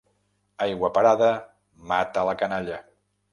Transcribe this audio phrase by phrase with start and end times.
[0.65, 1.27] Aigua parada
[1.93, 2.81] mata la canalla.